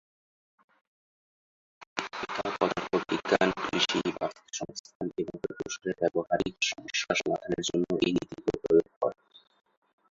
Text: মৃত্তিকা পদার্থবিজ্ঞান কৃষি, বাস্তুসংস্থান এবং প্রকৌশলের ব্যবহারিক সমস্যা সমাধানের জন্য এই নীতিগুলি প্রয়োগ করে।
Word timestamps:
মৃত্তিকা 1.97 2.45
পদার্থবিজ্ঞান 2.53 3.49
কৃষি, 3.61 3.99
বাস্তুসংস্থান 4.17 5.07
এবং 5.17 5.35
প্রকৌশলের 5.43 5.95
ব্যবহারিক 6.01 6.55
সমস্যা 6.69 7.11
সমাধানের 7.19 7.63
জন্য 7.69 7.87
এই 8.05 8.11
নীতিগুলি 8.17 8.57
প্রয়োগ 8.63 8.87
করে। 8.99 9.17